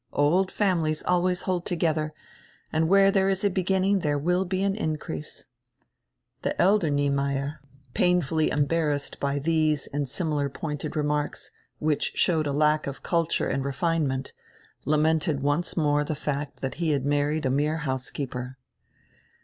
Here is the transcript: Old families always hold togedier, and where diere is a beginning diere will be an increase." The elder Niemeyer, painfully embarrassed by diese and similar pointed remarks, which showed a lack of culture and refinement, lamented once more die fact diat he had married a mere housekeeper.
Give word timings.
Old 0.13 0.49
families 0.49 1.03
always 1.03 1.43
hold 1.43 1.63
togedier, 1.63 2.09
and 2.73 2.89
where 2.89 3.11
diere 3.11 3.29
is 3.31 3.43
a 3.43 3.51
beginning 3.51 4.01
diere 4.01 4.19
will 4.19 4.45
be 4.45 4.63
an 4.63 4.75
increase." 4.75 5.45
The 6.41 6.59
elder 6.59 6.89
Niemeyer, 6.89 7.61
painfully 7.93 8.49
embarrassed 8.49 9.19
by 9.19 9.37
diese 9.37 9.85
and 9.93 10.09
similar 10.09 10.49
pointed 10.49 10.95
remarks, 10.95 11.51
which 11.77 12.13
showed 12.15 12.47
a 12.47 12.51
lack 12.51 12.87
of 12.87 13.03
culture 13.03 13.47
and 13.47 13.63
refinement, 13.63 14.33
lamented 14.85 15.43
once 15.43 15.77
more 15.77 16.03
die 16.03 16.15
fact 16.15 16.63
diat 16.63 16.73
he 16.81 16.89
had 16.93 17.05
married 17.05 17.45
a 17.45 17.51
mere 17.51 17.77
housekeeper. 17.77 18.57